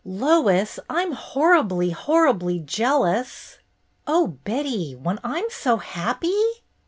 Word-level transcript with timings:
"Lois, 0.03 0.79
I'm 0.89 1.11
horribly, 1.11 1.91
horribly 1.91 2.57
jealous!" 2.57 3.59
"Oh, 4.07 4.39
Betty, 4.43 4.93
when 4.95 5.19
I'm 5.23 5.45
so 5.51 5.77
happy!" 5.77 6.33